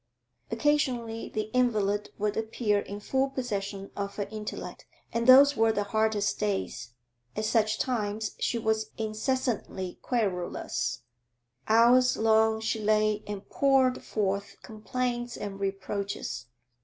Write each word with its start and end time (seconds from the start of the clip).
Occasionally 0.49 1.29
the 1.29 1.51
invalid 1.53 2.09
would 2.17 2.35
appear 2.35 2.79
in 2.79 2.99
full 2.99 3.29
possession 3.29 3.91
of 3.95 4.15
her 4.15 4.27
intellect, 4.31 4.87
and 5.13 5.27
those 5.27 5.55
were 5.55 5.71
the 5.71 5.83
hardest 5.83 6.39
days; 6.39 6.95
at 7.35 7.45
such 7.45 7.77
times 7.77 8.31
she 8.39 8.57
was 8.57 8.89
incessantly 8.97 9.99
querulous; 10.01 11.01
hours 11.67 12.17
long 12.17 12.61
she 12.61 12.79
lay 12.79 13.21
and 13.27 13.47
poured 13.47 14.01
forth 14.01 14.57
complaints 14.63 15.37
and 15.37 15.59
reproaches. 15.59 16.47